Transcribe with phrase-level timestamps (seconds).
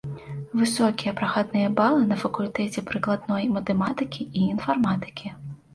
[0.61, 5.27] Высокія прахадныя балы на факультэце прыкладной матэматыкі і інфарматыкі.